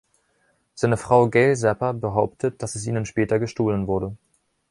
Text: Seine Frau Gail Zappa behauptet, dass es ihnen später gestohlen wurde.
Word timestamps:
Seine 0.73 0.97
Frau 0.97 1.29
Gail 1.29 1.55
Zappa 1.55 1.91
behauptet, 1.91 2.63
dass 2.63 2.73
es 2.73 2.87
ihnen 2.87 3.05
später 3.05 3.37
gestohlen 3.37 3.85
wurde. 3.85 4.17